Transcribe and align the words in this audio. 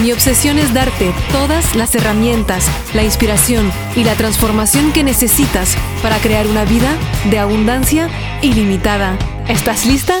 Mi 0.00 0.12
obsesión 0.12 0.58
es 0.58 0.72
darte 0.72 1.12
todas 1.30 1.76
las 1.76 1.94
herramientas, 1.94 2.66
la 2.94 3.02
inspiración 3.02 3.70
y 3.94 4.02
la 4.02 4.14
transformación 4.14 4.92
que 4.92 5.04
necesitas 5.04 5.76
para 6.02 6.16
crear 6.20 6.46
una 6.46 6.64
vida 6.64 6.88
de 7.30 7.38
abundancia 7.38 8.08
ilimitada. 8.40 9.18
¿Estás 9.46 9.84
lista? 9.84 10.14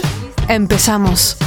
Empezamos. 0.48 1.38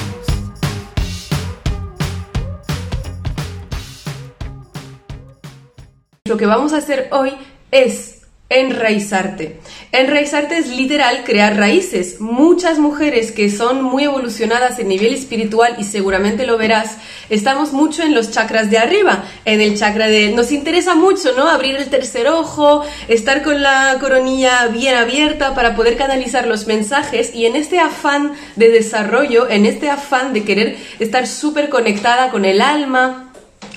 Lo 6.25 6.35
que 6.35 6.47
vamos 6.47 6.73
a 6.73 6.77
hacer 6.77 7.09
hoy 7.11 7.33
es 7.69 8.12
enraizarte. 8.53 9.59
Enraizarte 9.91 10.57
es 10.57 10.69
literal 10.69 11.23
crear 11.23 11.57
raíces. 11.57 12.19
Muchas 12.19 12.79
mujeres 12.79 13.31
que 13.31 13.49
son 13.49 13.83
muy 13.83 14.05
evolucionadas 14.05 14.79
en 14.79 14.87
nivel 14.87 15.13
espiritual 15.13 15.75
y 15.77 15.83
seguramente 15.83 16.45
lo 16.45 16.57
verás, 16.57 16.97
estamos 17.29 17.73
mucho 17.73 18.03
en 18.03 18.13
los 18.13 18.31
chakras 18.31 18.69
de 18.69 18.77
arriba, 18.77 19.23
en 19.45 19.61
el 19.61 19.77
chakra 19.77 20.07
de 20.07 20.31
nos 20.31 20.51
interesa 20.51 20.95
mucho, 20.95 21.33
¿no? 21.35 21.47
Abrir 21.47 21.75
el 21.75 21.89
tercer 21.89 22.27
ojo, 22.27 22.83
estar 23.07 23.43
con 23.43 23.61
la 23.61 23.97
coronilla 23.99 24.67
bien 24.67 24.95
abierta 24.95 25.53
para 25.55 25.75
poder 25.75 25.97
canalizar 25.97 26.47
los 26.47 26.67
mensajes 26.67 27.33
y 27.33 27.45
en 27.45 27.55
este 27.55 27.79
afán 27.79 28.33
de 28.55 28.69
desarrollo, 28.69 29.49
en 29.49 29.65
este 29.65 29.89
afán 29.89 30.33
de 30.33 30.43
querer 30.43 30.77
estar 30.99 31.27
súper 31.27 31.69
conectada 31.69 32.29
con 32.29 32.45
el 32.45 32.61
alma, 32.61 33.32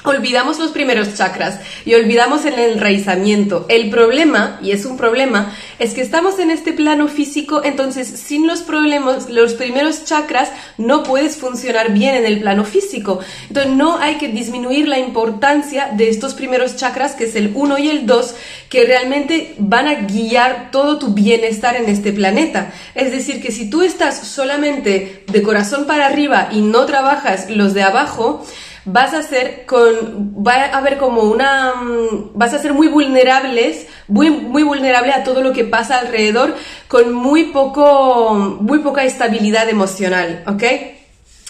olvidamos 0.06 0.58
los 0.58 0.70
primeros 0.70 1.14
chakras 1.14 1.60
y 1.84 1.94
olvidamos 1.94 2.44
el 2.44 2.58
enraizamiento. 2.58 3.66
El 3.68 3.90
problema, 3.90 4.58
y 4.62 4.70
es 4.70 4.86
un 4.86 4.96
problema, 4.96 5.52
es 5.78 5.94
que 5.94 6.00
estamos 6.00 6.38
en 6.38 6.50
este 6.50 6.72
plano 6.72 7.08
físico, 7.08 7.62
entonces 7.64 8.08
sin 8.08 8.46
los 8.46 8.62
problemas, 8.62 9.28
los 9.28 9.54
primeros 9.54 10.04
chakras 10.04 10.50
no 10.78 11.02
puedes 11.02 11.36
funcionar 11.36 11.92
bien 11.92 12.14
en 12.14 12.24
el 12.24 12.40
plano 12.40 12.64
físico. 12.64 13.18
Entonces 13.48 13.72
no 13.72 13.98
hay 13.98 14.16
que 14.16 14.28
disminuir 14.28 14.86
la 14.88 14.98
importancia 14.98 15.90
de 15.92 16.08
estos 16.08 16.34
primeros 16.34 16.76
chakras, 16.76 17.14
que 17.14 17.24
es 17.24 17.34
el 17.34 17.50
1 17.54 17.78
y 17.78 17.90
el 17.90 18.06
2, 18.06 18.34
que 18.68 18.84
realmente 18.84 19.54
van 19.58 19.88
a 19.88 19.94
guiar 19.94 20.70
todo 20.70 20.98
tu 20.98 21.14
bienestar 21.14 21.76
en 21.76 21.88
este 21.88 22.12
planeta. 22.12 22.72
Es 22.94 23.10
decir, 23.10 23.42
que 23.42 23.50
si 23.50 23.68
tú 23.68 23.82
estás 23.82 24.18
solamente 24.26 25.24
de 25.26 25.42
corazón 25.42 25.86
para 25.86 26.06
arriba 26.06 26.48
y 26.52 26.60
no 26.60 26.86
trabajas 26.86 27.50
los 27.50 27.74
de 27.74 27.82
abajo, 27.82 28.46
vas 28.86 29.12
a 29.14 29.22
ser 29.22 29.66
con, 29.66 30.32
va 30.46 30.54
a 30.54 30.78
haber 30.78 30.96
como 30.96 31.22
una, 31.22 31.74
mm, 31.74 32.30
vas 32.34 32.54
a 32.54 32.58
ser 32.58 32.72
muy 32.72 32.88
vulnerables, 32.88 33.86
muy, 34.08 34.30
muy 34.30 34.62
vulnerable 34.62 35.12
a 35.12 35.24
todo 35.24 35.42
lo 35.42 35.52
que 35.52 35.64
pasa 35.64 35.98
alrededor, 35.98 36.54
con 36.88 37.12
muy 37.12 37.46
poco, 37.46 38.58
muy 38.60 38.78
poca 38.78 39.04
estabilidad 39.04 39.68
emocional, 39.68 40.44
¿ok? 40.46 40.62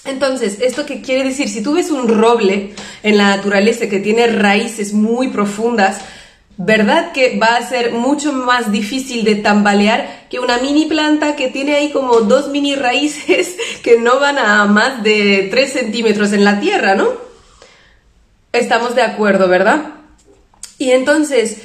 Entonces, 0.07 0.61
¿esto 0.61 0.87
qué 0.87 1.03
quiere 1.03 1.25
decir? 1.25 1.49
Si 1.49 1.63
tú 1.63 1.75
ves 1.75 1.91
un 1.91 2.09
roble 2.09 2.73
en 3.03 3.19
la 3.19 3.37
naturaleza 3.37 3.89
que 3.89 3.99
tiene 3.99 4.29
raíces 4.29 4.95
muy 4.95 5.29
profundas, 5.29 6.01
¿verdad 6.57 7.13
que 7.13 7.39
va 7.39 7.57
a 7.57 7.69
ser 7.69 7.93
mucho 7.93 8.33
más 8.33 8.73
difícil 8.73 9.25
de 9.25 9.35
tambalear 9.35 10.27
que 10.31 10.39
una 10.39 10.59
mini 10.59 10.87
planta 10.87 11.37
que 11.37 11.49
tiene 11.49 11.75
ahí 11.75 11.91
como 11.91 12.21
dos 12.21 12.49
mini 12.49 12.77
raíces 12.77 13.57
que 13.83 13.99
no 13.99 14.21
van 14.21 14.39
a 14.39 14.65
más 14.67 15.03
de 15.03 15.49
3 15.51 15.73
centímetros 15.73 16.33
en 16.33 16.45
la 16.45 16.61
tierra, 16.61 16.95
¿no? 16.95 17.26
Estamos 18.59 18.95
de 18.95 19.03
acuerdo, 19.03 19.49
¿verdad? 19.49 19.83
Y 20.79 20.91
entonces, 20.91 21.59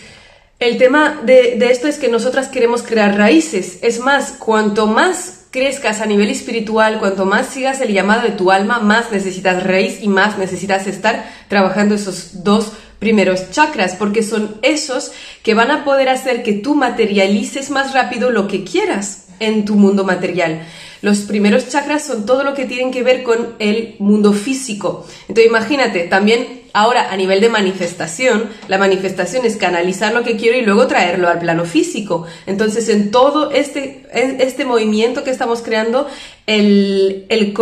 el 0.59 0.78
tema 0.78 1.22
de, 1.24 1.57
esto 1.72 1.88
es 1.88 1.97
que 1.97 2.09
nosotras 2.09 2.47
queremos 2.50 2.84
crear 2.84 3.18
raíces. 3.18 3.79
Es 3.81 4.00
más, 4.00 4.34
cuanto 4.34 4.88
más 4.88 5.46
crezcas 5.51 6.01
a 6.01 6.06
nivel 6.06 6.30
espiritual, 6.30 7.00
cuanto 7.00 7.25
más 7.25 7.47
sigas 7.47 7.81
el 7.81 7.94
llamado 7.94 8.24
de 8.24 8.31
tu 8.31 8.51
alma, 8.51 8.80
más 8.80 9.12
necesitas 9.12 9.63
raíz 9.63 10.01
y 10.01 10.07
más 10.07 10.38
necesitas 10.38 10.88
estar 10.88 11.30
trabajando 11.47 11.96
esos 11.96 12.44
dos 12.44 12.74
primeros 13.00 13.50
chakras, 13.51 13.96
porque 13.96 14.22
son 14.22 14.57
esos 14.62 15.12
que 15.44 15.56
van 15.56 15.72
a 15.72 15.84
poder 15.84 16.09
hacer 16.09 16.44
que 16.44 16.53
tú 16.53 16.75
materialices 16.75 17.72
más 17.72 17.94
rápido 17.94 18.30
lo 18.30 18.47
que 18.47 18.63
quieras 18.63 19.25
en 19.40 19.66
tu 19.66 19.75
mundo 19.75 20.03
material. 20.03 20.62
Los 21.01 21.19
primeros 21.19 21.69
chakras 21.69 22.03
son 22.06 22.25
todo 22.25 22.44
lo 22.44 22.53
que 22.53 22.66
tienen 22.66 22.91
que 22.91 23.03
ver 23.03 23.23
con 23.23 23.56
el 23.59 23.95
mundo 24.00 24.34
físico. 24.34 25.06
Entonces 25.28 25.47
imagínate, 25.47 26.01
también 26.01 26.62
Ahora, 26.73 27.12
a 27.12 27.17
nivel 27.17 27.41
de 27.41 27.50
manifestación, 27.50 28.50
la 28.69 28.78
manifestación 28.78 29.45
es 29.45 29.57
canalizar 29.57 30.13
lo 30.13 30.23
que 30.23 30.38
quiero 30.38 30.57
y 30.57 30.62
luego 30.62 30.88
traerlo 30.88 31.28
al 31.28 31.39
plano 31.39 31.66
físico. 31.66 32.25
Entonces, 32.45 32.88
en 32.88 33.12
todo 33.12 33.51
este, 33.51 34.06
este 34.13 34.63
movimiento 34.63 35.25
que 35.25 35.31
estamos 35.31 35.62
creando, 35.62 36.07
el, 36.47 37.25
el, 37.28 37.53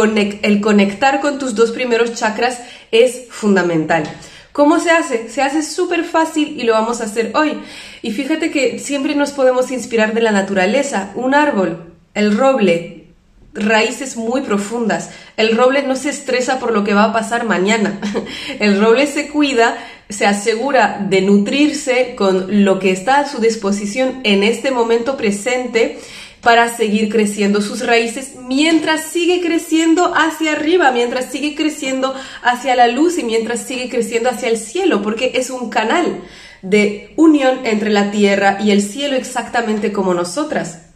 el 0.44 0.62
conectar 0.62 1.22
con 1.22 1.40
tus 1.40 1.56
dos 1.56 1.72
primeros 1.72 2.14
chakras 2.14 2.62
es 2.92 3.26
fundamental. 3.32 4.04
¿Cómo 4.52 4.80
se 4.80 4.92
hace? 4.92 5.28
Se 5.30 5.42
hace 5.42 5.64
súper 5.64 6.04
fácil 6.04 6.60
y 6.60 6.64
lo 6.64 6.74
vamos 6.74 7.02
a 7.02 7.06
hacer 7.06 7.32
hoy. 7.34 7.58
Y 8.04 8.12
fíjate 8.12 8.52
que 8.52 8.78
siempre 8.78 9.16
nos 9.16 9.32
podemos 9.32 9.72
inspirar 9.72 10.14
de 10.14 10.22
la 10.22 10.32
naturaleza. 10.32 11.12
Un 11.16 11.34
árbol, 11.34 11.96
el 12.14 12.38
roble, 12.38 13.08
raíces 13.54 14.16
muy 14.16 14.42
profundas. 14.42 15.10
El 15.38 15.56
roble 15.56 15.84
no 15.84 15.96
se 15.96 16.10
estresa 16.10 16.60
por 16.60 16.72
lo 16.72 16.84
que 16.84 16.94
va 16.94 17.06
a 17.06 17.14
pasar 17.14 17.46
mañana. 17.46 18.00
El 18.60 18.80
roble 18.80 19.08
se 19.08 19.30
cuida, 19.30 19.78
se 20.10 20.26
asegura 20.26 21.06
de 21.10 21.22
nutrirse 21.22 22.16
con 22.16 22.64
lo 22.64 22.80
que 22.80 22.92
está 22.92 23.20
a 23.20 23.28
su 23.28 23.40
disposición 23.40 24.22
en 24.24 24.44
este 24.44 24.72
momento 24.72 25.18
presente 25.18 26.00
para 26.42 26.74
seguir 26.74 27.10
creciendo 27.10 27.62
sus 27.62 27.86
raíces 27.86 28.36
mientras 28.48 29.04
sigue 29.04 29.42
creciendo 29.42 30.14
hacia 30.16 30.54
arriba, 30.54 30.92
mientras 30.92 31.26
sigue 31.26 31.56
creciendo 31.56 32.16
hacia 32.44 32.76
la 32.76 32.88
luz 32.88 33.18
y 33.18 33.24
mientras 33.24 33.64
sigue 33.64 33.90
creciendo 33.90 34.30
hacia 34.30 34.50
el 34.50 34.58
cielo, 34.58 35.02
porque 35.02 35.34
es 35.36 35.50
un 35.50 35.70
canal 35.70 36.22
de 36.62 37.14
unión 37.18 37.60
entre 37.66 37.90
la 37.90 38.12
tierra 38.12 38.58
y 38.62 38.72
el 38.72 38.82
cielo 38.82 39.16
exactamente 39.16 39.92
como 39.92 40.14
nosotras. 40.14 40.89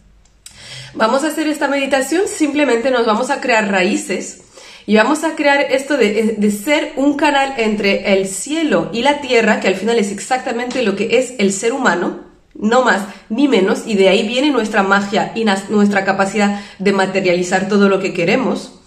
Vamos 0.96 1.24
a 1.24 1.28
hacer 1.28 1.48
esta 1.48 1.68
meditación, 1.68 2.24
simplemente 2.28 2.92
nos 2.92 3.06
vamos 3.06 3.32
a 3.32 3.42
crear 3.42 3.72
raíces 3.72 4.42
y 4.86 4.96
vamos 4.96 5.24
a 5.24 5.36
crear 5.36 5.60
esto 5.62 5.98
de, 5.98 6.36
de, 6.38 6.52
ser 6.52 6.94
un 6.98 7.16
canal 7.16 7.56
entre 7.58 8.14
el 8.14 8.28
cielo 8.28 8.92
y 8.94 9.02
la 9.02 9.20
tierra, 9.20 9.60
que 9.60 9.70
al 9.70 9.76
final 9.76 9.98
es 9.98 10.12
exactamente 10.12 10.84
lo 10.84 10.96
que 10.96 11.18
es 11.18 11.34
el 11.40 11.52
ser 11.52 11.74
humano, 11.74 12.20
no 12.54 12.84
más 12.84 13.08
ni 13.30 13.48
menos, 13.48 13.84
y 13.88 13.96
de 13.96 14.10
ahí 14.10 14.28
viene 14.28 14.52
nuestra 14.52 14.84
magia 14.84 15.32
y 15.36 15.46
nuestra 15.70 16.06
capacidad 16.06 16.62
de 16.78 16.94
materializar 16.94 17.68
todo 17.68 17.90
lo 17.90 18.00
que 18.00 18.14
queremos. 18.14 18.80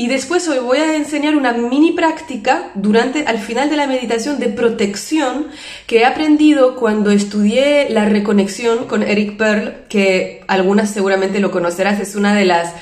Y 0.00 0.06
después 0.06 0.48
hoy 0.48 0.60
voy 0.60 0.78
a 0.78 0.96
enseñar 0.96 1.36
una 1.36 1.52
mini 1.52 1.92
práctica 1.92 2.70
durante, 2.74 3.26
al 3.26 3.38
final 3.38 3.68
de 3.68 3.76
la 3.76 3.86
meditación 3.86 4.40
de 4.40 4.48
protección 4.48 5.48
que 5.86 5.98
he 5.98 6.04
aprendido 6.06 6.74
cuando 6.76 7.10
estudié 7.10 7.90
la 7.90 8.06
reconexión 8.06 8.86
con 8.86 9.02
Eric 9.02 9.36
Pearl, 9.36 9.74
que 9.90 10.42
algunas 10.48 10.88
seguramente 10.88 11.38
lo 11.38 11.50
conocerás, 11.50 12.00
es 12.00 12.14
una 12.14 12.34
de 12.34 12.46
las 12.46 12.72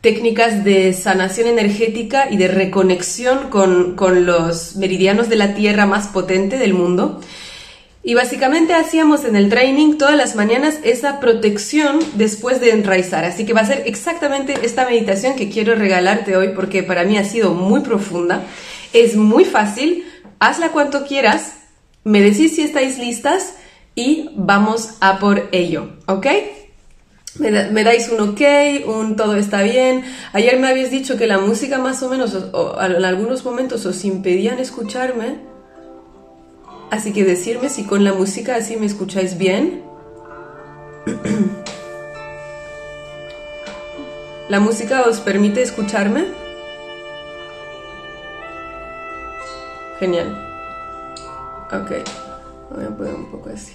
técnicas 0.00 0.64
de 0.64 0.94
sanación 0.94 1.46
energética 1.46 2.28
y 2.30 2.38
de 2.38 2.48
reconexión 2.48 3.50
con, 3.50 3.94
con 3.94 4.24
los 4.24 4.74
meridianos 4.76 5.28
de 5.28 5.36
la 5.36 5.52
Tierra 5.52 5.84
más 5.84 6.06
potente 6.06 6.56
del 6.56 6.72
mundo. 6.72 7.20
Y 8.04 8.14
básicamente 8.14 8.74
hacíamos 8.74 9.24
en 9.24 9.36
el 9.36 9.48
training 9.48 9.96
todas 9.96 10.16
las 10.16 10.34
mañanas 10.34 10.80
esa 10.82 11.20
protección 11.20 12.00
después 12.14 12.60
de 12.60 12.70
enraizar. 12.70 13.24
Así 13.24 13.46
que 13.46 13.52
va 13.52 13.60
a 13.60 13.66
ser 13.66 13.84
exactamente 13.86 14.54
esta 14.64 14.84
meditación 14.84 15.36
que 15.36 15.48
quiero 15.48 15.76
regalarte 15.76 16.36
hoy 16.36 16.48
porque 16.48 16.82
para 16.82 17.04
mí 17.04 17.16
ha 17.16 17.24
sido 17.24 17.54
muy 17.54 17.80
profunda. 17.80 18.42
Es 18.92 19.14
muy 19.14 19.44
fácil, 19.44 20.04
hazla 20.40 20.70
cuanto 20.70 21.06
quieras, 21.06 21.54
me 22.02 22.20
decís 22.20 22.56
si 22.56 22.62
estáis 22.62 22.98
listas 22.98 23.54
y 23.94 24.30
vamos 24.34 24.94
a 25.00 25.20
por 25.20 25.48
ello, 25.52 25.96
¿ok? 26.06 26.26
Me, 27.38 27.84
dais 27.84 28.10
un 28.10 28.20
ok, 28.20 28.40
un 28.86 29.16
todo 29.16 29.36
está 29.36 29.62
bien. 29.62 30.04
Ayer 30.32 30.58
me 30.58 30.68
habéis 30.68 30.90
dicho 30.90 31.16
que 31.16 31.26
la 31.26 31.38
música 31.38 31.78
más 31.78 32.02
o 32.02 32.10
menos, 32.10 32.34
en 32.34 33.04
algunos 33.04 33.44
momentos 33.44 33.86
os 33.86 34.04
impedían 34.04 34.58
escucharme. 34.58 35.51
Así 36.92 37.12
que 37.14 37.24
decirme 37.24 37.70
si 37.70 37.84
con 37.84 38.04
la 38.04 38.12
música 38.12 38.54
así 38.56 38.76
me 38.76 38.84
escucháis 38.84 39.38
bien. 39.38 39.82
¿La 44.50 44.60
música 44.60 45.04
os 45.08 45.18
permite 45.18 45.62
escucharme? 45.62 46.26
Genial. 49.98 50.36
Ok. 51.72 51.92
Voy 52.74 52.84
a 52.84 52.90
poner 52.94 53.14
un 53.14 53.30
poco 53.30 53.48
así. 53.48 53.72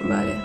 Vale. 0.00 0.40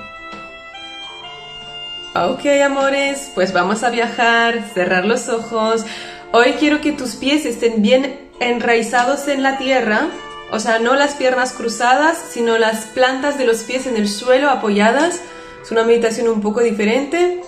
Ok, 2.15 2.45
amores, 2.65 3.31
pues 3.33 3.53
vamos 3.53 3.83
a 3.83 3.91
viajar, 3.91 4.69
cerrar 4.73 5.05
los 5.05 5.29
ojos. 5.29 5.85
Hoy 6.33 6.55
quiero 6.59 6.81
que 6.81 6.91
tus 6.91 7.15
pies 7.15 7.45
estén 7.45 7.81
bien 7.81 8.26
enraizados 8.39 9.27
en 9.27 9.43
la 9.43 9.57
tierra, 9.57 10.07
o 10.51 10.59
sea, 10.59 10.79
no 10.79 10.95
las 10.95 11.15
piernas 11.15 11.53
cruzadas, 11.53 12.17
sino 12.31 12.57
las 12.57 12.85
plantas 12.85 13.37
de 13.37 13.45
los 13.45 13.63
pies 13.63 13.85
en 13.85 13.97
el 13.97 14.07
suelo 14.07 14.49
apoyadas. 14.49 15.21
Es 15.61 15.71
una 15.71 15.83
meditación 15.83 16.29
un 16.29 16.41
poco 16.41 16.61
diferente. 16.61 17.41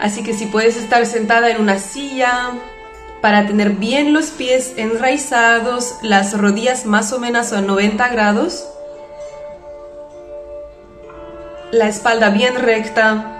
Así 0.00 0.22
que 0.22 0.34
si 0.34 0.46
puedes 0.46 0.76
estar 0.76 1.06
sentada 1.06 1.50
en 1.50 1.60
una 1.60 1.78
silla 1.78 2.52
para 3.20 3.46
tener 3.46 3.70
bien 3.70 4.12
los 4.12 4.30
pies 4.30 4.74
enraizados, 4.76 5.96
las 6.02 6.36
rodillas 6.36 6.86
más 6.86 7.12
o 7.12 7.18
menos 7.18 7.52
a 7.52 7.60
90 7.60 8.08
grados, 8.08 8.64
la 11.70 11.88
espalda 11.88 12.30
bien 12.30 12.54
recta. 12.56 13.37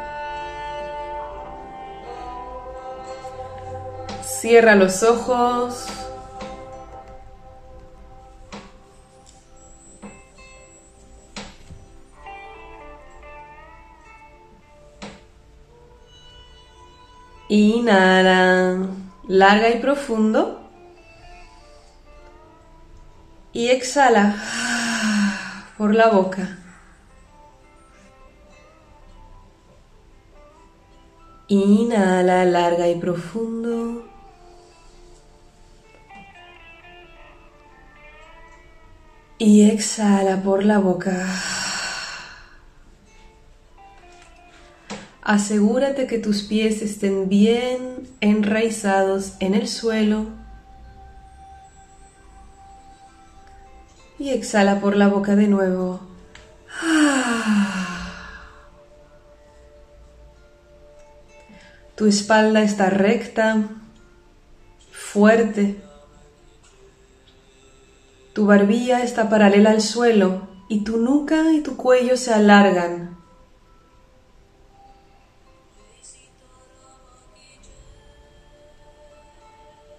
Cierra 4.40 4.76
los 4.76 5.02
ojos. 5.02 5.84
Inhala, 17.48 18.86
larga 19.26 19.70
y 19.70 19.80
profundo. 19.80 20.60
Y 23.52 23.70
exhala 23.70 24.36
por 25.76 25.96
la 25.96 26.10
boca. 26.10 26.58
Inhala 31.48 32.44
larga 32.44 32.86
y 32.86 33.00
profundo. 33.00 34.07
Y 39.38 39.70
exhala 39.70 40.42
por 40.42 40.64
la 40.64 40.78
boca. 40.78 41.24
Asegúrate 45.22 46.06
que 46.08 46.18
tus 46.18 46.42
pies 46.42 46.82
estén 46.82 47.28
bien 47.28 48.08
enraizados 48.20 49.34
en 49.38 49.54
el 49.54 49.68
suelo. 49.68 50.26
Y 54.18 54.30
exhala 54.30 54.80
por 54.80 54.96
la 54.96 55.06
boca 55.06 55.36
de 55.36 55.46
nuevo. 55.46 56.00
Tu 61.94 62.06
espalda 62.06 62.62
está 62.62 62.90
recta, 62.90 63.68
fuerte. 64.90 65.87
Tu 68.38 68.46
barbilla 68.46 69.02
está 69.02 69.28
paralela 69.28 69.70
al 69.70 69.80
suelo 69.80 70.46
y 70.68 70.84
tu 70.84 70.98
nuca 70.98 71.52
y 71.52 71.60
tu 71.60 71.76
cuello 71.76 72.16
se 72.16 72.32
alargan. 72.32 73.18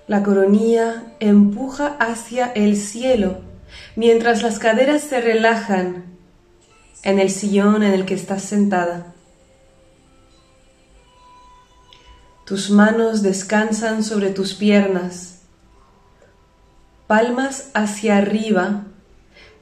La 0.07 0.23
coronilla 0.23 1.17
empuja 1.19 1.97
hacia 1.99 2.45
el 2.53 2.77
cielo 2.77 3.39
mientras 3.97 4.41
las 4.41 4.57
caderas 4.57 5.03
se 5.03 5.19
relajan 5.19 6.05
en 7.03 7.19
el 7.19 7.31
sillón 7.31 7.83
en 7.83 7.91
el 7.91 8.05
que 8.05 8.13
estás 8.13 8.43
sentada. 8.43 9.15
Tus 12.45 12.69
manos 12.69 13.21
descansan 13.21 14.01
sobre 14.01 14.29
tus 14.29 14.53
piernas, 14.53 15.38
palmas 17.09 17.71
hacia 17.73 18.19
arriba 18.19 18.83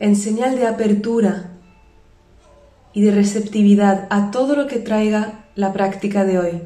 en 0.02 0.18
señal 0.18 0.58
de 0.58 0.68
apertura 0.68 1.52
y 2.92 3.02
de 3.04 3.12
receptividad 3.12 4.06
a 4.10 4.32
todo 4.32 4.58
lo 4.58 4.68
que 4.68 4.80
traiga 4.80 5.46
la 5.56 5.72
práctica 5.72 6.26
de 6.26 6.40
hoy. 6.40 6.62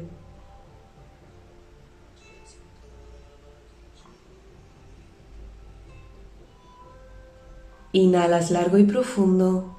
Inhalas 7.92 8.50
largo 8.50 8.76
y 8.76 8.82
profundo 8.82 9.76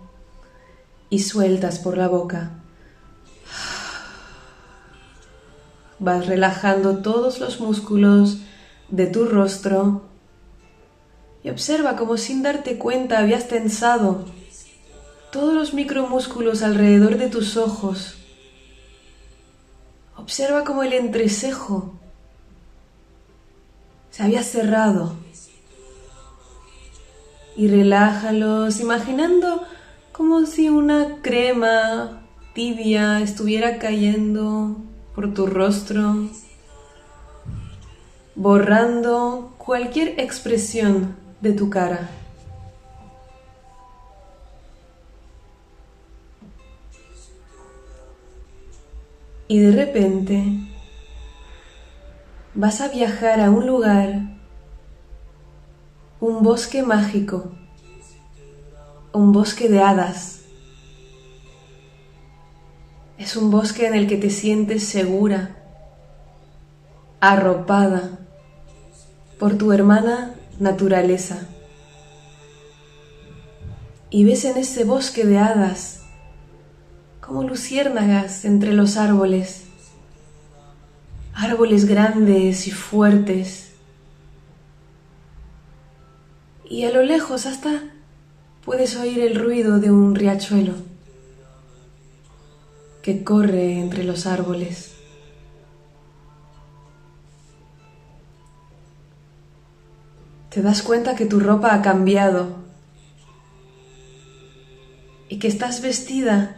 y 1.09 1.19
sueltas 1.19 1.79
por 1.79 1.97
la 1.97 2.07
boca. 2.07 2.51
Vas 5.99 6.27
relajando 6.27 6.99
todos 6.99 7.41
los 7.41 7.59
músculos 7.59 8.37
de 8.87 9.07
tu 9.07 9.25
rostro 9.25 10.12
y 11.43 11.49
observa 11.49 11.95
como 11.95 12.17
sin 12.17 12.41
darte 12.41 12.77
cuenta 12.77 13.19
habías 13.19 13.47
tensado 13.47 14.25
todos 15.31 15.53
los 15.53 15.73
micromúsculos 15.73 16.61
alrededor 16.63 17.17
de 17.17 17.27
tus 17.27 17.57
ojos. 17.57 18.15
Observa 20.15 20.63
como 20.63 20.83
el 20.83 20.93
entrecejo 20.93 21.93
se 24.11 24.23
había 24.23 24.43
cerrado 24.43 25.15
y 27.57 27.67
relájalos 27.67 28.79
imaginando 28.79 29.63
como 30.11 30.45
si 30.45 30.69
una 30.69 31.17
crema 31.23 32.21
tibia 32.53 33.19
estuviera 33.21 33.79
cayendo 33.79 34.77
por 35.15 35.33
tu 35.33 35.47
rostro, 35.47 36.29
borrando 38.35 39.55
cualquier 39.57 40.19
expresión 40.19 41.22
de 41.43 41.53
tu 41.53 41.69
cara. 41.69 42.09
Y 49.47 49.59
de 49.59 49.71
repente 49.71 50.43
vas 52.55 52.81
a 52.81 52.87
viajar 52.87 53.39
a 53.39 53.51
un 53.51 53.67
lugar, 53.67 54.21
un 56.19 56.41
bosque 56.41 56.81
mágico, 56.81 57.51
un 59.11 59.31
bosque 59.31 59.69
de 59.69 59.81
hadas 59.81 60.43
es 63.23 63.37
un 63.37 63.51
bosque 63.51 63.87
en 63.87 63.95
el 63.95 64.07
que 64.07 64.17
te 64.17 64.29
sientes 64.29 64.83
segura, 64.83 65.55
arropada 67.21 68.19
por 69.39 69.57
tu 69.57 69.71
hermana 69.71 70.35
naturaleza. 70.59 71.47
Y 74.09 74.25
ves 74.25 74.45
en 74.45 74.57
ese 74.57 74.83
bosque 74.83 75.25
de 75.25 75.39
hadas 75.39 76.01
como 77.19 77.43
luciérnagas 77.43 78.45
entre 78.45 78.73
los 78.73 78.97
árboles, 78.97 79.63
árboles 81.33 81.85
grandes 81.85 82.67
y 82.67 82.71
fuertes. 82.71 83.71
Y 86.69 86.85
a 86.85 86.91
lo 86.91 87.01
lejos 87.01 87.45
hasta 87.45 87.83
puedes 88.65 88.95
oír 88.97 89.19
el 89.19 89.35
ruido 89.35 89.79
de 89.79 89.91
un 89.91 90.15
riachuelo 90.15 90.73
que 93.01 93.23
corre 93.23 93.79
entre 93.79 94.03
los 94.03 94.25
árboles. 94.25 94.92
Te 100.53 100.61
das 100.61 100.83
cuenta 100.83 101.15
que 101.15 101.25
tu 101.25 101.39
ropa 101.39 101.73
ha 101.73 101.81
cambiado 101.81 102.57
y 105.27 105.39
que 105.39 105.47
estás 105.47 105.81
vestida 105.81 106.57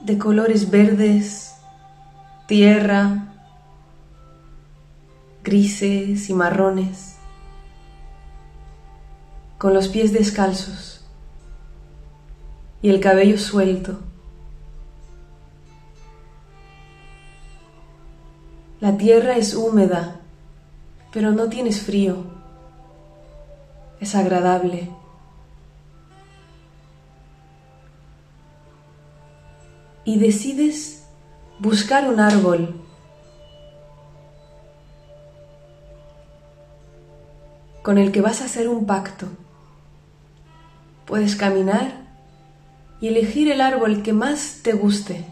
de 0.00 0.18
colores 0.18 0.70
verdes, 0.70 1.54
tierra, 2.46 3.32
grises 5.42 6.28
y 6.28 6.34
marrones, 6.34 7.16
con 9.56 9.72
los 9.72 9.88
pies 9.88 10.12
descalzos 10.12 11.02
y 12.82 12.90
el 12.90 13.00
cabello 13.00 13.38
suelto. 13.38 14.00
La 18.82 18.98
tierra 18.98 19.38
es 19.38 19.54
húmeda, 19.54 20.20
pero 21.10 21.30
no 21.32 21.48
tienes 21.48 21.80
frío. 21.80 22.33
Es 24.00 24.14
agradable. 24.14 24.90
Y 30.04 30.18
decides 30.18 31.06
buscar 31.58 32.08
un 32.08 32.20
árbol 32.20 32.84
con 37.82 37.98
el 37.98 38.12
que 38.12 38.22
vas 38.22 38.40
a 38.40 38.46
hacer 38.46 38.68
un 38.68 38.86
pacto. 38.86 39.26
Puedes 41.04 41.36
caminar 41.36 42.04
y 43.00 43.08
elegir 43.08 43.52
el 43.52 43.60
árbol 43.60 44.02
que 44.02 44.14
más 44.14 44.60
te 44.62 44.72
guste. 44.72 45.24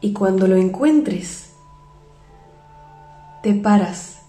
Y 0.00 0.14
cuando 0.14 0.48
lo 0.48 0.56
encuentres, 0.56 1.51
te 3.42 3.54
paras 3.54 4.22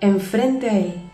enfrente 0.00 0.68
a 0.68 0.78
él. 0.78 1.10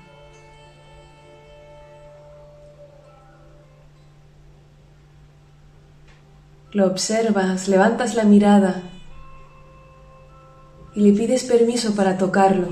Lo 6.72 6.86
observas, 6.86 7.68
levantas 7.68 8.14
la 8.14 8.24
mirada 8.24 8.82
y 10.94 11.00
le 11.02 11.16
pides 11.16 11.44
permiso 11.44 11.94
para 11.94 12.18
tocarlo. 12.18 12.68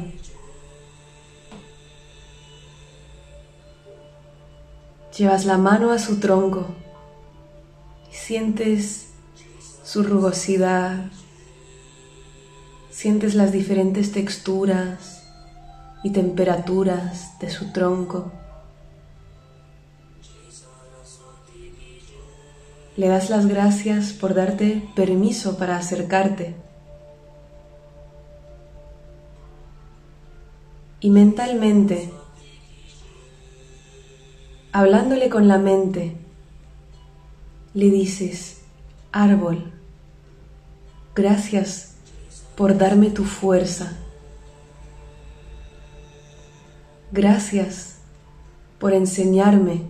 Llevas 5.16 5.46
la 5.46 5.58
mano 5.58 5.90
a 5.90 5.98
su 5.98 6.20
tronco 6.20 6.66
y 8.10 8.14
sientes 8.14 9.08
su 9.84 10.04
rugosidad, 10.04 11.06
sientes 12.98 13.36
las 13.36 13.52
diferentes 13.52 14.10
texturas 14.10 15.22
y 16.02 16.10
temperaturas 16.10 17.38
de 17.38 17.48
su 17.48 17.70
tronco. 17.70 18.32
Le 22.96 23.06
das 23.06 23.30
las 23.30 23.46
gracias 23.46 24.12
por 24.12 24.34
darte 24.34 24.82
permiso 24.96 25.56
para 25.58 25.76
acercarte. 25.76 26.56
Y 30.98 31.10
mentalmente 31.10 32.10
hablándole 34.72 35.28
con 35.28 35.46
la 35.46 35.58
mente, 35.58 36.16
le 37.74 37.90
dices, 37.90 38.62
árbol, 39.12 39.72
gracias 41.14 41.97
por 42.58 42.76
darme 42.76 43.10
tu 43.10 43.24
fuerza. 43.24 43.92
Gracias 47.12 47.98
por 48.80 48.92
enseñarme 48.92 49.82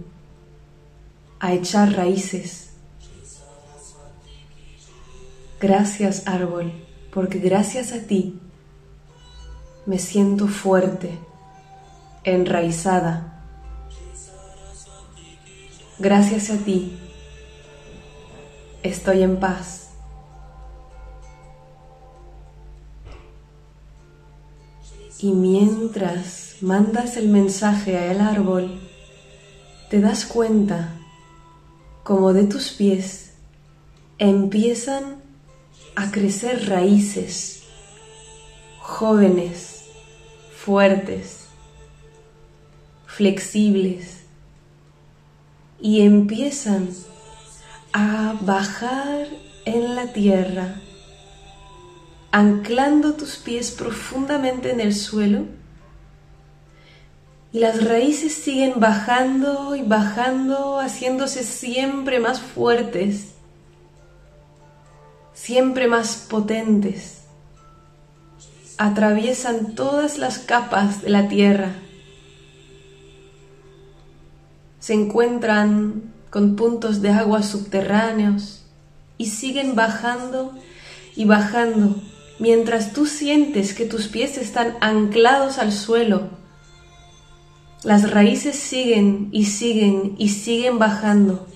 a 1.40 1.54
echar 1.54 1.94
raíces. 1.94 2.72
Gracias 5.58 6.28
árbol, 6.28 6.70
porque 7.12 7.38
gracias 7.38 7.92
a 7.92 8.02
ti 8.02 8.38
me 9.86 9.98
siento 9.98 10.46
fuerte, 10.46 11.18
enraizada 12.24 13.34
Gracias 16.00 16.50
a 16.50 16.58
ti 16.58 16.96
estoy 18.84 19.24
en 19.24 19.40
paz. 19.40 19.87
Y 25.20 25.32
mientras 25.32 26.56
mandas 26.60 27.16
el 27.16 27.28
mensaje 27.28 27.98
al 27.98 28.20
árbol, 28.20 28.78
te 29.90 30.00
das 30.00 30.24
cuenta 30.26 30.94
como 32.04 32.32
de 32.32 32.44
tus 32.44 32.70
pies 32.70 33.28
empiezan 34.18 35.22
a 35.94 36.10
crecer 36.10 36.68
raíces 36.68 37.62
jóvenes, 38.80 39.84
fuertes, 40.56 41.44
flexibles, 43.06 44.24
y 45.80 46.00
empiezan 46.00 46.88
a 47.92 48.36
bajar 48.40 49.28
en 49.64 49.94
la 49.94 50.12
tierra, 50.12 50.80
anclando 52.30 53.14
tus 53.14 53.36
pies 53.36 53.70
profundamente 53.70 54.70
en 54.70 54.80
el 54.80 54.94
suelo. 54.94 55.46
Y 57.52 57.60
las 57.60 57.84
raíces 57.84 58.34
siguen 58.34 58.74
bajando 58.76 59.74
y 59.74 59.82
bajando, 59.82 60.78
haciéndose 60.78 61.44
siempre 61.44 62.20
más 62.20 62.40
fuertes, 62.40 63.34
siempre 65.32 65.88
más 65.88 66.26
potentes. 66.28 67.22
Atraviesan 68.76 69.74
todas 69.74 70.18
las 70.18 70.38
capas 70.38 71.02
de 71.02 71.10
la 71.10 71.28
tierra 71.28 71.72
se 74.88 74.94
encuentran 74.94 76.14
con 76.30 76.56
puntos 76.56 77.02
de 77.02 77.10
agua 77.10 77.42
subterráneos 77.42 78.62
y 79.18 79.26
siguen 79.26 79.74
bajando 79.74 80.54
y 81.14 81.26
bajando 81.26 81.96
mientras 82.38 82.92
tú 82.92 83.06
sientes 83.06 83.74
que 83.74 83.84
tus 83.84 84.08
pies 84.08 84.38
están 84.38 84.76
anclados 84.80 85.58
al 85.58 85.72
suelo. 85.72 86.28
Las 87.84 88.10
raíces 88.10 88.56
siguen 88.56 89.28
y 89.32 89.44
siguen 89.46 90.14
y 90.18 90.30
siguen 90.30 90.78
bajando 90.78 91.46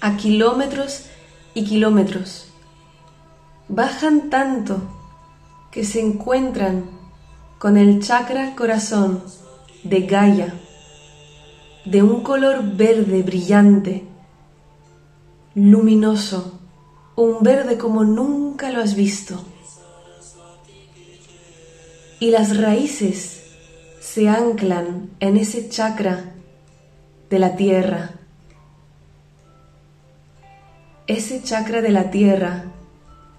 a 0.00 0.16
kilómetros 0.16 1.06
y 1.54 1.64
kilómetros. 1.64 2.48
Bajan 3.68 4.30
tanto 4.30 4.80
que 5.70 5.84
se 5.84 6.00
encuentran 6.00 6.84
con 7.58 7.76
el 7.76 8.02
chakra 8.02 8.54
corazón 8.54 9.22
de 9.84 10.00
Gaia 10.02 10.54
de 11.84 12.02
un 12.02 12.22
color 12.22 12.62
verde 12.76 13.22
brillante, 13.22 14.04
luminoso, 15.54 16.60
un 17.16 17.42
verde 17.42 17.76
como 17.76 18.04
nunca 18.04 18.70
lo 18.70 18.80
has 18.80 18.94
visto. 18.94 19.44
Y 22.22 22.30
las 22.30 22.56
raíces 22.56 23.42
se 23.98 24.28
anclan 24.28 25.10
en 25.18 25.36
ese 25.36 25.68
chakra 25.68 26.34
de 27.28 27.38
la 27.40 27.56
tierra. 27.56 28.12
Ese 31.08 31.42
chakra 31.42 31.82
de 31.82 31.88
la 31.88 32.12
tierra 32.12 32.66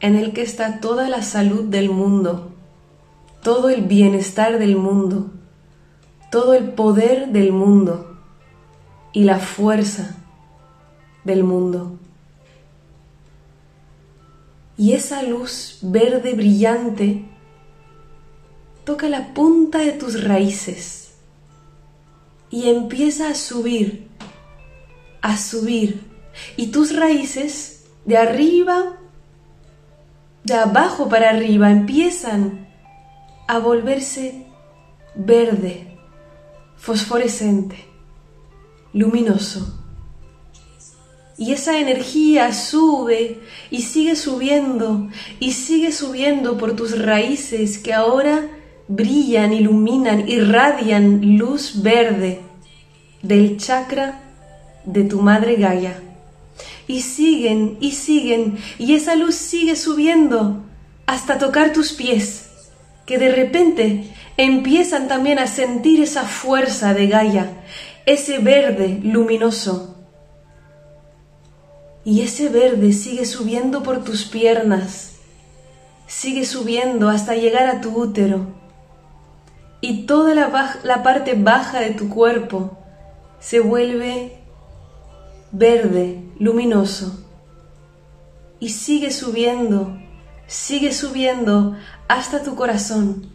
en 0.02 0.18
el 0.18 0.34
que 0.34 0.42
está 0.42 0.82
toda 0.82 1.08
la 1.08 1.22
salud 1.22 1.64
del 1.64 1.92
mundo, 1.92 2.52
todo 3.42 3.70
el 3.70 3.84
bienestar 3.84 4.60
del 4.60 4.76
mundo, 4.76 5.32
todo 6.30 6.54
el 6.54 6.74
poder 6.74 7.30
del 7.30 7.54
mundo 7.54 8.18
y 9.14 9.24
la 9.24 9.40
fuerza 9.40 10.18
del 11.24 11.46
mundo. 11.46 12.00
Y 14.76 14.92
esa 14.92 15.24
luz 15.24 15.80
verde 15.82 16.34
brillante 16.34 17.30
toca 18.84 19.10
la 19.10 19.34
punta 19.34 19.80
de 19.80 19.94
tus 19.94 20.24
raíces 20.24 21.14
y 22.50 22.70
empieza 22.70 23.30
a 23.30 23.36
subir, 23.36 24.08
a 25.22 25.38
subir. 25.38 26.02
Y 26.58 26.68
tus 26.68 26.96
raíces 26.96 27.86
de 28.06 28.18
arriba, 28.18 28.98
de 30.44 30.54
abajo 30.54 31.10
para 31.10 31.30
arriba, 31.30 31.72
empiezan 31.72 32.68
a 33.48 33.60
volverse 33.60 34.46
verde, 35.16 35.98
fosforescente 36.78 37.86
luminoso. 38.94 39.80
Y 41.38 41.52
esa 41.54 41.80
energía 41.80 42.54
sube 42.54 43.40
y 43.72 43.82
sigue 43.82 44.16
subiendo 44.16 45.10
y 45.40 45.54
sigue 45.54 45.92
subiendo 45.92 46.58
por 46.58 46.76
tus 46.76 47.00
raíces 47.00 47.80
que 47.80 47.94
ahora 47.94 48.48
brillan, 48.96 49.54
iluminan, 49.54 50.28
irradian 50.28 51.38
luz 51.38 51.82
verde 51.82 52.42
del 53.22 53.58
chakra 53.58 54.20
de 54.86 55.04
tu 55.04 55.22
madre 55.22 55.56
Gaia. 55.56 56.00
Y 56.88 57.02
siguen 57.02 57.78
y 57.80 57.92
siguen 57.92 58.58
y 58.78 58.96
esa 58.96 59.16
luz 59.16 59.36
sigue 59.36 59.76
subiendo 59.76 60.64
hasta 61.06 61.38
tocar 61.38 61.74
tus 61.74 61.94
pies, 61.94 62.50
que 63.06 63.18
de 63.18 63.32
repente 63.32 64.14
empiezan 64.38 65.08
también 65.08 65.40
a 65.40 65.48
sentir 65.48 66.02
esa 66.02 66.24
fuerza 66.24 66.94
de 66.94 67.08
Gaia, 67.08 67.64
ese 68.06 68.40
verde 68.40 69.00
luminoso. 69.04 69.96
Y 72.06 72.22
ese 72.22 72.50
verde 72.50 72.92
sigue 72.92 73.26
subiendo 73.26 73.82
por 73.82 74.04
tus 74.04 74.26
piernas, 74.26 75.14
sigue 76.06 76.46
subiendo 76.46 77.08
hasta 77.10 77.36
llegar 77.36 77.68
a 77.68 77.80
tu 77.80 77.98
útero. 77.98 78.63
Y 79.86 80.06
toda 80.06 80.34
la, 80.34 81.04
parte 81.04 81.34
baja 81.34 81.82
de 81.82 81.90
tu 81.90 82.08
cuerpo 82.08 82.78
se 83.42 83.60
vuelve 83.60 84.38
verde, 85.52 86.24
luminoso. 86.40 87.26
Y 88.62 88.70
sigue 88.70 89.12
subiendo, 89.12 89.98
sigue 90.48 90.94
subiendo 90.94 91.76
hasta 92.08 92.44
tu 92.44 92.56
corazón. 92.56 93.30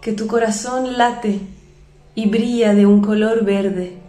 que 0.00 0.12
tu 0.12 0.26
corazón 0.26 0.98
late 0.98 1.38
y 2.16 2.28
brilla 2.28 2.74
de 2.74 2.86
un 2.86 3.02
color 3.02 3.44
verde. 3.44 4.00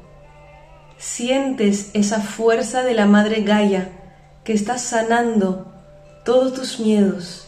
Sientes 0.97 1.91
esa 1.93 2.19
fuerza 2.19 2.81
de 2.81 2.95
la 2.95 3.05
Madre 3.05 3.43
Gaia 3.43 3.91
que 4.43 4.53
está 4.53 4.79
sanando 4.79 5.71
todos 6.25 6.55
tus 6.55 6.79
miedos. 6.79 7.44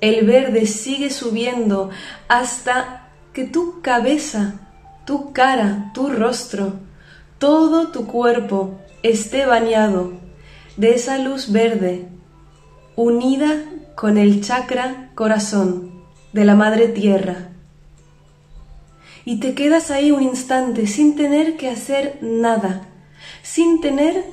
El 0.00 0.26
verde 0.26 0.66
sigue 0.66 1.10
subiendo 1.10 1.90
hasta 2.28 3.08
que 3.32 3.44
tu 3.44 3.80
cabeza, 3.82 4.68
tu 5.04 5.32
cara, 5.32 5.90
tu 5.94 6.08
rostro, 6.08 6.74
todo 7.38 7.88
tu 7.88 8.06
cuerpo 8.06 8.78
esté 9.02 9.46
bañado 9.46 10.12
de 10.76 10.94
esa 10.94 11.18
luz 11.18 11.50
verde, 11.50 12.08
unida 12.94 13.64
con 13.96 14.18
el 14.18 14.42
chakra 14.42 15.10
corazón 15.14 16.04
de 16.32 16.44
la 16.44 16.54
Madre 16.54 16.88
Tierra. 16.88 17.48
Y 19.24 19.40
te 19.40 19.54
quedas 19.54 19.90
ahí 19.90 20.12
un 20.12 20.22
instante 20.22 20.86
sin 20.86 21.16
tener 21.16 21.56
que 21.56 21.68
hacer 21.68 22.18
nada, 22.22 22.88
sin 23.42 23.80
tener 23.80 24.24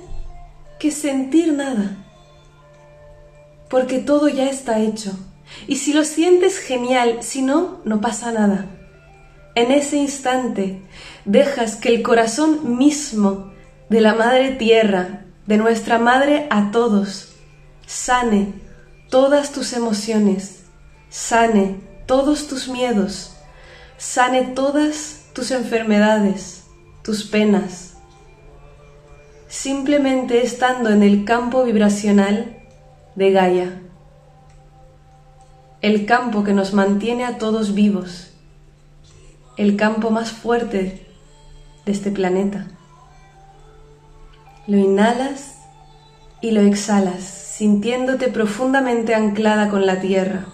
que 0.80 0.92
sentir 0.92 1.54
nada, 1.54 1.98
porque 3.70 4.00
todo 4.00 4.28
ya 4.30 4.50
está 4.50 4.80
hecho. 4.80 5.12
Y 5.68 5.78
si 5.78 5.94
lo 5.94 6.04
sientes, 6.04 6.60
genial, 6.60 7.20
si 7.22 7.42
no, 7.42 7.82
no 7.86 8.02
pasa 8.02 8.32
nada. 8.32 8.66
En 9.56 9.72
ese 9.72 9.98
instante 9.98 10.82
dejas 11.24 11.76
que 11.78 11.90
el 11.90 12.02
corazón 12.04 12.78
mismo 12.78 13.54
de 13.90 14.02
la 14.02 14.14
Madre 14.14 14.52
Tierra, 14.52 15.26
de 15.46 15.58
nuestra 15.58 15.98
Madre 15.98 16.48
a 16.50 16.72
todos, 16.72 17.36
sane 17.86 18.54
todas 19.10 19.52
tus 19.52 19.74
emociones, 19.74 20.64
sane 21.10 21.78
todos 22.06 22.48
tus 22.48 22.68
miedos, 22.68 23.36
sane 23.98 24.44
todas 24.44 25.26
tus 25.34 25.52
enfermedades, 25.52 26.66
tus 27.04 27.24
penas. 27.24 27.94
Simplemente 29.48 30.44
estando 30.44 30.90
en 30.90 31.02
el 31.02 31.24
campo 31.24 31.64
vibracional 31.64 32.58
de 33.16 33.32
Gaia, 33.32 33.82
el 35.82 36.06
campo 36.06 36.44
que 36.44 36.54
nos 36.54 36.74
mantiene 36.74 37.26
a 37.26 37.38
todos 37.38 37.74
vivos, 37.74 38.32
el 39.58 39.76
campo 39.76 40.10
más 40.10 40.32
fuerte 40.32 41.06
de 41.86 41.92
este 41.92 42.12
planeta. 42.12 42.68
Lo 44.68 44.78
inhalas 44.78 45.56
y 46.42 46.52
lo 46.52 46.62
exhalas, 46.62 47.24
sintiéndote 47.24 48.30
profundamente 48.30 49.14
anclada 49.14 49.70
con 49.70 49.86
la 49.86 50.00
tierra. 50.00 50.46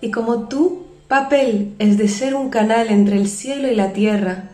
Y 0.00 0.10
como 0.10 0.48
tu 0.48 0.86
papel 1.08 1.74
es 1.78 1.98
de 1.98 2.08
ser 2.08 2.34
un 2.34 2.50
canal 2.50 2.88
entre 2.88 3.16
el 3.16 3.28
cielo 3.28 3.68
y 3.68 3.74
la 3.74 3.92
tierra, 3.92 4.50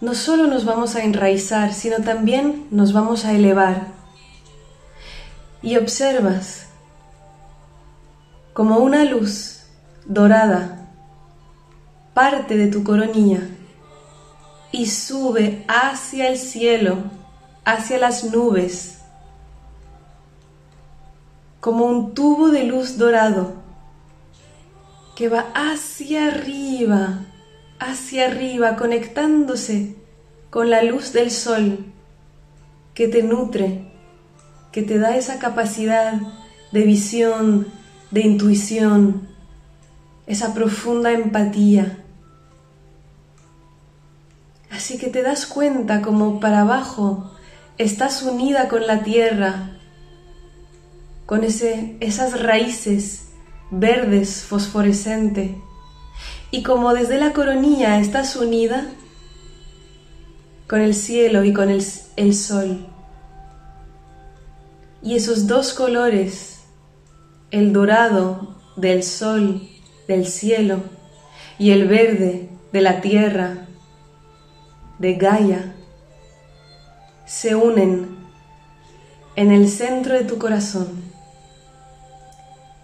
no 0.00 0.14
solo 0.14 0.46
nos 0.46 0.64
vamos 0.64 0.96
a 0.96 1.04
enraizar, 1.04 1.72
sino 1.72 1.98
también 1.98 2.66
nos 2.70 2.92
vamos 2.92 3.24
a 3.24 3.32
elevar. 3.32 3.88
Y 5.62 5.76
observas 5.76 6.68
como 8.54 8.78
una 8.78 9.04
luz 9.04 9.64
dorada 10.06 10.88
parte 12.14 12.56
de 12.56 12.68
tu 12.68 12.84
coronilla 12.84 13.40
y 14.70 14.86
sube 14.86 15.64
hacia 15.66 16.28
el 16.28 16.38
cielo, 16.38 16.98
hacia 17.64 17.98
las 17.98 18.22
nubes, 18.24 19.00
como 21.58 21.86
un 21.86 22.14
tubo 22.14 22.50
de 22.50 22.62
luz 22.62 22.96
dorado 22.96 23.54
que 25.16 25.28
va 25.28 25.46
hacia 25.54 26.28
arriba, 26.28 27.24
hacia 27.80 28.26
arriba, 28.26 28.76
conectándose 28.76 29.96
con 30.50 30.70
la 30.70 30.82
luz 30.84 31.12
del 31.12 31.32
sol 31.32 31.84
que 32.94 33.08
te 33.08 33.24
nutre, 33.24 33.90
que 34.70 34.82
te 34.82 34.98
da 34.98 35.16
esa 35.16 35.40
capacidad 35.40 36.20
de 36.70 36.82
visión, 36.82 37.83
de 38.14 38.20
intuición, 38.20 39.26
esa 40.28 40.54
profunda 40.54 41.10
empatía. 41.10 41.98
Así 44.70 44.98
que 44.98 45.08
te 45.08 45.22
das 45.22 45.46
cuenta 45.46 46.00
como 46.00 46.38
para 46.38 46.60
abajo 46.60 47.32
estás 47.76 48.22
unida 48.22 48.68
con 48.68 48.86
la 48.86 49.02
tierra, 49.02 49.72
con 51.26 51.42
ese, 51.42 51.96
esas 51.98 52.40
raíces 52.40 53.30
verdes, 53.72 54.44
fosforescente, 54.44 55.56
y 56.52 56.62
como 56.62 56.94
desde 56.94 57.18
la 57.18 57.32
coronilla 57.32 57.98
estás 57.98 58.36
unida 58.36 58.86
con 60.68 60.80
el 60.80 60.94
cielo 60.94 61.42
y 61.42 61.52
con 61.52 61.68
el, 61.68 61.84
el 62.14 62.32
sol. 62.32 62.86
Y 65.02 65.16
esos 65.16 65.48
dos 65.48 65.74
colores, 65.74 66.53
el 67.54 67.72
dorado 67.72 68.56
del 68.74 69.04
sol, 69.04 69.62
del 70.08 70.26
cielo, 70.26 70.82
y 71.56 71.70
el 71.70 71.86
verde 71.86 72.48
de 72.72 72.80
la 72.80 73.00
tierra, 73.00 73.68
de 74.98 75.14
Gaia, 75.14 75.76
se 77.26 77.54
unen 77.54 78.16
en 79.36 79.52
el 79.52 79.68
centro 79.68 80.14
de 80.14 80.24
tu 80.24 80.36
corazón 80.36 80.88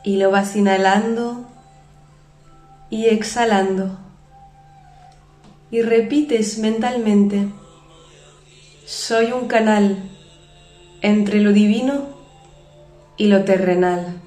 y 0.04 0.18
lo 0.18 0.30
vas 0.30 0.54
inhalando 0.54 1.48
y 2.90 3.06
exhalando. 3.06 3.98
Y 5.72 5.82
repites 5.82 6.58
mentalmente, 6.58 7.48
soy 8.86 9.32
un 9.32 9.48
canal 9.48 10.08
entre 11.02 11.40
lo 11.40 11.52
divino 11.52 12.06
y 13.16 13.26
lo 13.26 13.44
terrenal. 13.44 14.19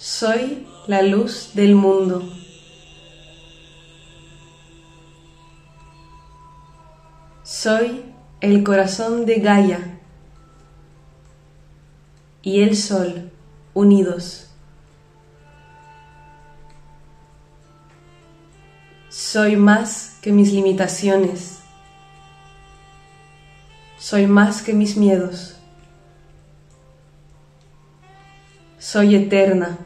Soy 0.00 0.66
la 0.86 1.02
luz 1.02 1.50
del 1.52 1.74
mundo. 1.74 2.22
Soy 7.42 8.02
el 8.40 8.64
corazón 8.64 9.26
de 9.26 9.40
Gaia 9.40 10.00
y 12.40 12.62
el 12.62 12.78
sol 12.78 13.30
unidos. 13.74 14.48
Soy 19.10 19.56
más 19.56 20.16
que 20.22 20.32
mis 20.32 20.50
limitaciones. 20.54 21.60
Soy 23.98 24.26
más 24.26 24.62
que 24.62 24.72
mis 24.72 24.96
miedos. 24.96 25.58
Soy 28.78 29.14
eterna. 29.14 29.76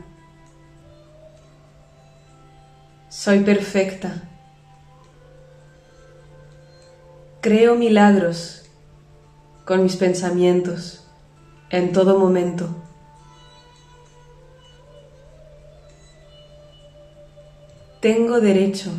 Soy 3.24 3.40
perfecta. 3.40 4.20
Creo 7.40 7.74
milagros 7.74 8.66
con 9.64 9.82
mis 9.82 9.96
pensamientos 9.96 11.06
en 11.70 11.92
todo 11.92 12.18
momento. 12.18 12.68
Tengo 18.02 18.42
derecho 18.42 18.90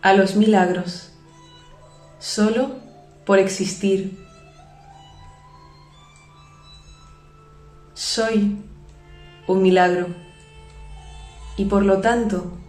a 0.00 0.14
los 0.14 0.34
milagros 0.34 1.12
solo 2.20 2.76
por 3.26 3.38
existir. 3.38 4.18
Soy 7.92 8.56
un 9.46 9.60
milagro 9.60 10.06
y 11.58 11.66
por 11.66 11.84
lo 11.84 12.00
tanto 12.00 12.62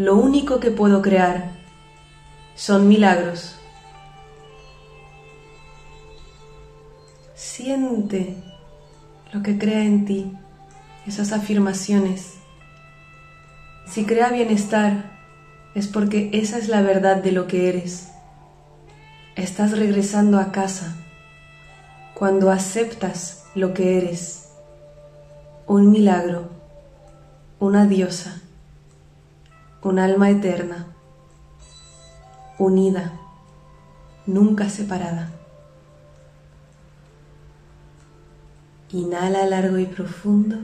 lo 0.00 0.16
único 0.16 0.60
que 0.60 0.70
puedo 0.70 1.02
crear 1.02 1.50
son 2.54 2.88
milagros. 2.88 3.56
Siente 7.34 8.34
lo 9.30 9.42
que 9.42 9.58
crea 9.58 9.84
en 9.84 10.06
ti, 10.06 10.32
esas 11.06 11.32
afirmaciones. 11.32 12.36
Si 13.86 14.06
crea 14.06 14.30
bienestar, 14.30 15.18
es 15.74 15.86
porque 15.86 16.30
esa 16.32 16.56
es 16.56 16.68
la 16.68 16.80
verdad 16.80 17.22
de 17.22 17.32
lo 17.32 17.46
que 17.46 17.68
eres. 17.68 18.08
Estás 19.36 19.78
regresando 19.78 20.40
a 20.40 20.50
casa 20.50 20.96
cuando 22.14 22.50
aceptas 22.50 23.44
lo 23.54 23.74
que 23.74 23.98
eres. 23.98 24.48
Un 25.66 25.90
milagro, 25.90 26.48
una 27.58 27.84
diosa, 27.84 28.39
un 29.82 29.98
alma 29.98 30.30
eterna, 30.30 30.86
unida, 32.58 33.12
nunca 34.26 34.68
separada. 34.68 35.30
Inhala 38.92 39.46
largo 39.46 39.78
y 39.78 39.86
profundo 39.86 40.56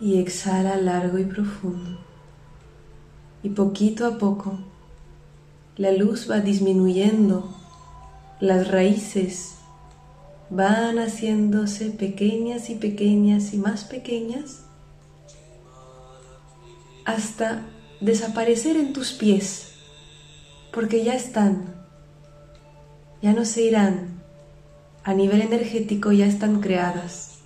y 0.00 0.20
exhala 0.20 0.76
largo 0.76 1.18
y 1.18 1.24
profundo. 1.24 1.98
Y 3.42 3.50
poquito 3.50 4.06
a 4.06 4.18
poco 4.18 4.58
la 5.76 5.92
luz 5.92 6.30
va 6.30 6.40
disminuyendo, 6.40 7.48
las 8.40 8.68
raíces 8.68 9.56
van 10.50 10.98
haciéndose 10.98 11.90
pequeñas 11.90 12.68
y 12.68 12.74
pequeñas 12.74 13.54
y 13.54 13.58
más 13.58 13.84
pequeñas 13.84 14.64
hasta 17.04 17.64
desaparecer 18.00 18.76
en 18.76 18.92
tus 18.92 19.12
pies, 19.12 19.72
porque 20.72 21.04
ya 21.04 21.14
están, 21.14 21.74
ya 23.22 23.32
no 23.32 23.44
se 23.44 23.62
irán, 23.62 24.22
a 25.04 25.14
nivel 25.14 25.42
energético 25.42 26.12
ya 26.12 26.26
están 26.26 26.60
creadas. 26.60 27.38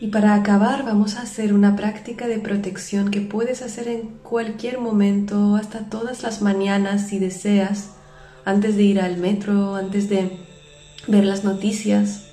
Y 0.00 0.08
para 0.08 0.34
acabar 0.34 0.84
vamos 0.84 1.16
a 1.16 1.22
hacer 1.22 1.54
una 1.54 1.74
práctica 1.74 2.26
de 2.26 2.38
protección 2.38 3.10
que 3.10 3.22
puedes 3.22 3.62
hacer 3.62 3.88
en 3.88 4.18
cualquier 4.22 4.78
momento, 4.78 5.56
hasta 5.56 5.88
todas 5.88 6.22
las 6.22 6.42
mañanas 6.42 7.08
si 7.08 7.18
deseas, 7.18 7.90
antes 8.44 8.76
de 8.76 8.82
ir 8.82 9.00
al 9.00 9.16
metro, 9.16 9.74
antes 9.74 10.08
de 10.08 10.38
ver 11.06 11.24
las 11.24 11.44
noticias. 11.44 12.25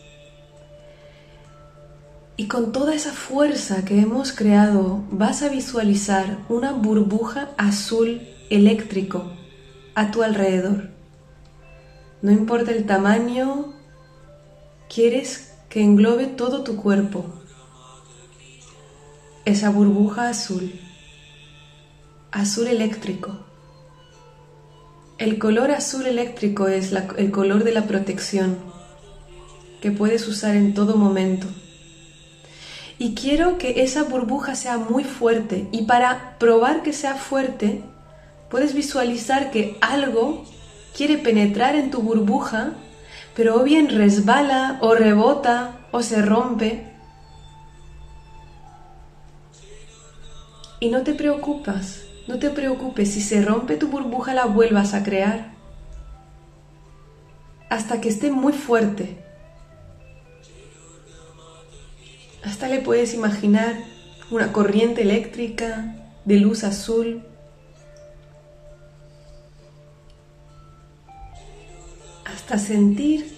Y 2.36 2.48
con 2.48 2.72
toda 2.72 2.96
esa 2.96 3.12
fuerza 3.12 3.86
que 3.86 4.00
hemos 4.00 4.32
creado 4.32 5.04
vas 5.12 5.43
a 5.43 5.50
visualizar 5.50 6.39
una 6.50 6.72
burbuja 6.72 7.50
azul 7.58 8.22
eléctrico 8.50 9.32
a 9.96 10.12
tu 10.12 10.24
alrededor. 10.24 10.89
No 12.22 12.32
importa 12.32 12.72
el 12.72 12.86
tamaño, 12.86 13.74
quieres 14.93 15.54
que 15.69 15.82
englobe 15.84 16.26
todo 16.26 16.63
tu 16.63 16.78
cuerpo 16.78 17.26
esa 19.46 19.69
burbuja 19.69 20.30
azul, 20.30 20.72
azul 22.32 22.67
eléctrico. 22.67 23.39
El 25.17 25.38
color 25.38 25.72
azul 25.72 26.06
eléctrico 26.06 26.69
es 26.69 26.93
el 27.17 27.32
color 27.32 27.65
de 27.65 27.74
la 27.74 27.86
protección 27.86 28.58
que 29.82 29.91
puedes 29.91 30.28
usar 30.28 30.56
en 30.56 30.74
todo 30.74 30.96
momento. 30.96 31.48
Y 32.98 33.16
quiero 33.16 33.58
que 33.58 33.84
esa 33.84 34.04
burbuja 34.04 34.56
sea 34.56 34.78
muy 34.78 35.04
fuerte. 35.04 35.68
Y 35.72 35.84
para 35.84 36.38
probar 36.38 36.84
que 36.84 36.94
sea 36.94 37.16
fuerte, 37.16 37.84
puedes 38.50 38.74
visualizar 38.74 39.52
que 39.52 39.78
algo 39.82 40.46
quiere 40.96 41.18
penetrar 41.18 41.76
en 41.76 41.90
tu 41.90 42.02
burbuja, 42.02 42.74
pero 43.36 43.56
o 43.56 43.64
bien 43.64 43.90
resbala 43.90 44.78
o 44.82 44.94
rebota 44.94 45.80
o 45.92 46.04
se 46.04 46.22
rompe. 46.22 46.92
Y 50.80 50.90
no 50.90 51.02
te 51.02 51.14
preocupas, 51.14 52.04
no 52.28 52.40
te 52.40 52.50
preocupes, 52.50 53.12
si 53.14 53.22
se 53.22 53.42
rompe 53.42 53.78
tu 53.78 53.88
burbuja 53.88 54.34
la 54.34 54.46
vuelvas 54.46 54.94
a 54.94 55.04
crear. 55.04 55.52
Hasta 57.70 58.02
que 58.02 58.10
esté 58.10 58.30
muy 58.30 58.54
fuerte. 58.54 59.18
Le 62.67 62.80
puedes 62.80 63.13
imaginar 63.13 63.76
una 64.32 64.52
corriente 64.52 65.02
eléctrica 65.02 65.95
de 66.26 66.38
luz 66.38 66.63
azul. 66.63 67.23
Hasta 72.26 72.58
sentir 72.58 73.36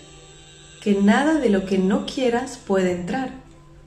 que 0.82 0.94
nada 1.02 1.40
de 1.40 1.50
lo 1.50 1.66
que 1.66 1.78
no 1.78 2.06
quieras 2.06 2.58
puede 2.58 2.92
entrar. 2.92 3.32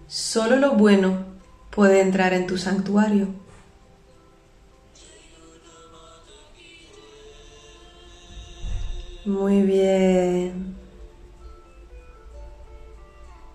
Solo 0.09 0.57
lo 0.57 0.73
bueno 0.73 1.25
puede 1.71 2.01
entrar 2.01 2.33
en 2.33 2.47
tu 2.47 2.59
santuario. 2.59 3.29
Muy 9.25 9.63
bien. 9.63 10.75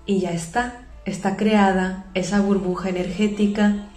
Y 0.06 0.20
ya 0.20 0.32
está, 0.32 0.88
está 1.06 1.38
creada 1.38 2.06
esa 2.14 2.42
burbuja 2.42 2.90
energética. 2.90 3.90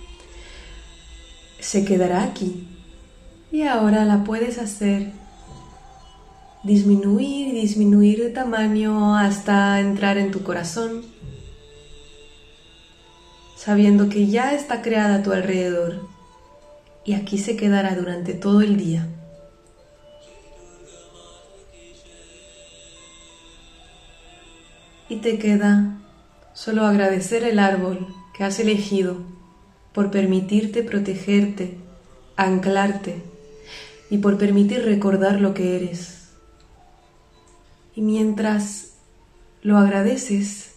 Se 1.61 1.85
quedará 1.85 2.25
aquí. 2.25 2.69
Y 3.53 3.63
ahora 3.63 4.05
la 4.05 4.25
puedes 4.25 4.59
hacer 4.59 5.13
disminuir 6.63 7.49
y 7.49 7.61
disminuir 7.61 8.23
de 8.23 8.31
tamaño 8.31 9.17
hasta 9.17 9.81
entrar 9.81 10.19
en 10.19 10.33
tu 10.33 10.43
corazón, 10.43 11.03
sabiendo 13.57 14.09
que 14.09 14.27
ya 14.27 14.53
está 14.53 14.83
creada 14.83 15.17
a 15.17 15.23
tu 15.23 15.33
alrededor 15.33 16.09
y 17.05 17.15
aquí 17.15 17.39
se 17.39 17.57
quedará 17.57 17.95
durante 17.95 18.35
todo 18.35 18.63
el 18.63 18.77
día. 18.77 19.09
y 25.09 25.17
te 25.17 25.39
queda 25.39 25.99
solo 26.57 26.87
agradecer 26.87 27.45
el 27.45 27.59
árbol 27.59 28.07
que 28.33 28.43
has 28.43 28.59
elegido 28.59 29.19
por 29.93 30.11
permitirte 30.11 30.83
protegerte, 30.83 31.77
anclarte 32.35 33.23
y 34.09 34.19
por 34.19 34.39
permitir 34.39 34.83
recordar 34.83 35.39
lo 35.39 35.53
que 35.53 35.77
eres. 35.77 36.31
Y 37.95 38.01
mientras 38.01 38.95
lo 39.61 39.77
agradeces, 39.77 40.73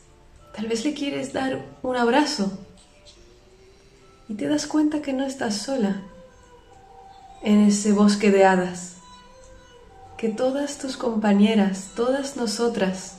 tal 0.53 0.67
vez 0.67 0.83
le 0.83 0.93
quieres 0.93 1.31
dar 1.31 1.61
un 1.81 1.95
abrazo 1.95 2.59
y 4.27 4.33
te 4.33 4.49
das 4.49 4.67
cuenta 4.67 5.01
que 5.01 5.13
no 5.13 5.25
estás 5.25 5.55
sola 5.55 6.01
en 7.41 7.61
ese 7.61 7.93
bosque 7.93 8.31
de 8.31 8.43
hadas, 8.43 8.97
que 10.17 10.27
todas 10.27 10.77
tus 10.77 10.97
compañeras, 10.97 11.91
todas 11.95 12.35
nosotras, 12.35 13.18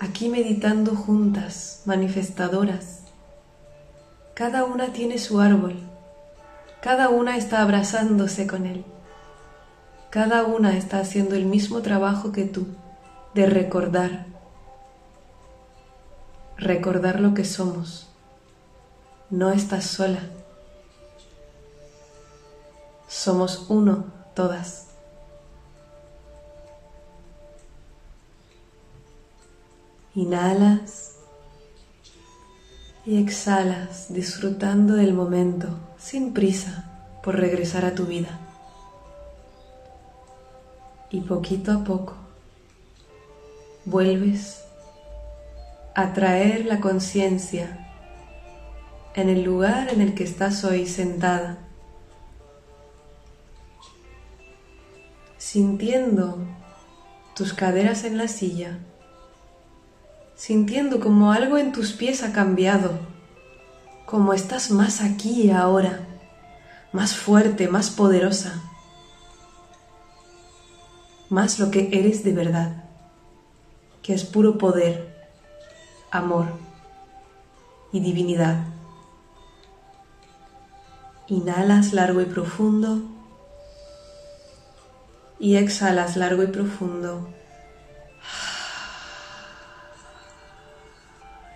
aquí 0.00 0.30
meditando 0.30 0.96
juntas, 0.96 1.82
manifestadoras. 1.84 3.02
Cada 4.34 4.64
una 4.64 4.94
tiene 4.94 5.18
su 5.18 5.40
árbol, 5.40 5.76
cada 6.80 7.10
una 7.10 7.36
está 7.36 7.60
abrazándose 7.60 8.46
con 8.46 8.64
él, 8.64 8.86
cada 10.08 10.44
una 10.44 10.76
está 10.78 11.00
haciendo 11.00 11.34
el 11.36 11.44
mismo 11.44 11.82
trabajo 11.82 12.32
que 12.32 12.44
tú, 12.46 12.66
de 13.34 13.44
recordar, 13.44 14.24
recordar 16.56 17.20
lo 17.20 17.34
que 17.34 17.44
somos. 17.44 18.08
No 19.28 19.50
estás 19.50 19.84
sola. 19.84 20.20
Somos 23.06 23.66
uno 23.68 24.06
todas. 24.34 24.89
Inhalas 30.16 31.18
y 33.06 33.22
exhalas 33.22 34.12
disfrutando 34.12 34.94
del 34.94 35.14
momento 35.14 35.68
sin 35.98 36.34
prisa 36.34 36.90
por 37.22 37.36
regresar 37.36 37.84
a 37.84 37.94
tu 37.94 38.06
vida. 38.06 38.40
Y 41.10 41.20
poquito 41.20 41.70
a 41.70 41.84
poco 41.84 42.16
vuelves 43.84 44.64
a 45.94 46.12
traer 46.12 46.66
la 46.66 46.80
conciencia 46.80 47.88
en 49.14 49.28
el 49.28 49.44
lugar 49.44 49.92
en 49.92 50.00
el 50.00 50.14
que 50.14 50.24
estás 50.24 50.64
hoy 50.64 50.86
sentada, 50.86 51.58
sintiendo 55.38 56.38
tus 57.36 57.54
caderas 57.54 58.02
en 58.02 58.18
la 58.18 58.26
silla 58.26 58.80
sintiendo 60.40 61.00
como 61.00 61.32
algo 61.32 61.58
en 61.58 61.70
tus 61.70 61.92
pies 61.92 62.22
ha 62.22 62.32
cambiado, 62.32 62.98
como 64.06 64.32
estás 64.32 64.70
más 64.70 65.02
aquí 65.02 65.50
ahora, 65.50 66.00
más 66.92 67.14
fuerte, 67.14 67.68
más 67.68 67.90
poderosa, 67.90 68.62
más 71.28 71.58
lo 71.58 71.70
que 71.70 71.90
eres 71.92 72.24
de 72.24 72.32
verdad, 72.32 72.84
que 74.00 74.14
es 74.14 74.24
puro 74.24 74.56
poder, 74.56 75.14
amor 76.10 76.46
y 77.92 78.00
divinidad. 78.00 78.64
Inhalas 81.26 81.92
largo 81.92 82.22
y 82.22 82.24
profundo 82.24 83.02
y 85.38 85.56
exhalas 85.56 86.16
largo 86.16 86.42
y 86.42 86.46
profundo. 86.46 87.28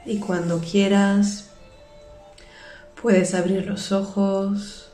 Y 0.06 0.18
cuando 0.18 0.60
quieras 0.60 1.50
puedes 3.00 3.34
abrir 3.34 3.66
los 3.66 3.92
ojos. 3.92 4.90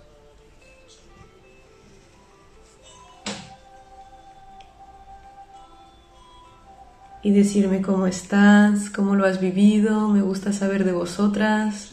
Y 7.23 7.33
decirme 7.33 7.83
cómo 7.83 8.07
estás, 8.07 8.89
cómo 8.89 9.15
lo 9.15 9.27
has 9.27 9.41
vivido, 9.41 10.09
me 10.09 10.23
gusta 10.23 10.53
saber 10.55 10.85
de 10.85 10.93
vosotras. 10.93 11.93